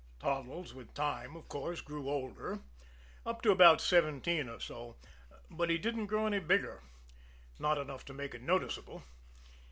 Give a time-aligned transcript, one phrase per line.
[0.19, 2.63] Toddles, with time, of course, grew older,
[3.23, 4.95] up to about seventeen or so,
[5.51, 6.81] but he didn't grow any bigger
[7.59, 9.03] not enough to make it noticeable!